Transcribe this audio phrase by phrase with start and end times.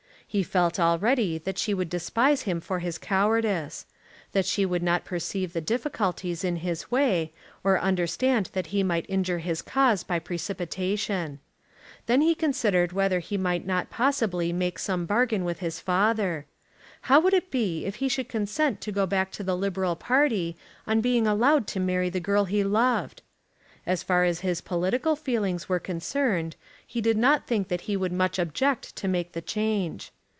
[0.33, 3.85] He felt already that she would despise him for his cowardice,
[4.31, 7.33] that she would not perceive the difficulties in his way,
[7.65, 11.39] or understand that he might injure his cause by precipitation.
[12.05, 16.45] Then he considered whether he might not possibly make some bargain with his father.
[17.01, 20.55] How would it be if he should consent to go back to the Liberal party
[20.87, 23.21] on being allowed to marry the girl he loved?
[23.85, 26.55] As far as his political feelings were concerned
[26.87, 30.09] he did not think that he would much object to make the change.